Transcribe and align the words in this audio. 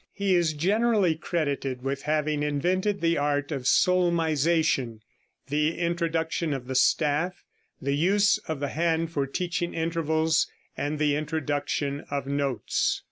He 0.13 0.33
is 0.33 0.53
generally 0.53 1.13
credited 1.13 1.83
with 1.83 2.01
having 2.01 2.41
invented 2.41 3.01
the 3.01 3.19
art 3.19 3.51
of 3.51 3.67
solmization, 3.67 5.01
the 5.49 5.77
introduction 5.77 6.55
of 6.55 6.65
the 6.65 6.73
staff, 6.73 7.43
the 7.79 7.93
use 7.93 8.39
of 8.47 8.59
the 8.59 8.69
hand 8.69 9.11
for 9.11 9.27
teaching 9.27 9.75
intervals, 9.75 10.47
and 10.75 10.97
the 10.97 11.15
introduction 11.15 12.03
of 12.09 12.25
notes. 12.25 12.99